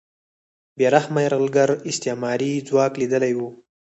بې 0.77 0.87
رحمه 0.95 1.19
یرغلګر 1.25 1.69
استعماري 1.89 2.51
ځواک 2.67 2.91
لیدلی 3.01 3.33
و 3.37 3.39